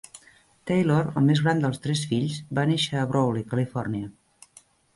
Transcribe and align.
Taylor, 0.69 1.11
el 1.21 1.27
més 1.31 1.41
gran 1.47 1.61
dels 1.65 1.83
tres 1.85 2.03
fills, 2.13 2.39
va 2.61 2.65
néixer 2.73 2.99
a 3.03 3.07
Brawley, 3.15 3.47
Califòrnia. 3.55 4.13